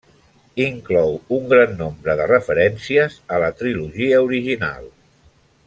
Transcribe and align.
Inclou 0.63 1.11
un 1.37 1.43
gran 1.51 1.75
nombre 1.81 2.15
de 2.21 2.25
referències 2.31 3.19
a 3.37 3.43
la 3.45 3.53
trilogia 3.61 4.23
original. 4.31 4.93